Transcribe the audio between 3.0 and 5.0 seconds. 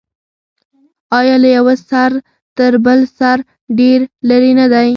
سر ډیر لرې نه دی؟